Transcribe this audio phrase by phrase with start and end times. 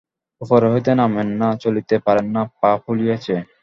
[0.41, 3.35] উপর হইতে নামেন না, চলিতে পারেন না, পা ফুলিয়াছে।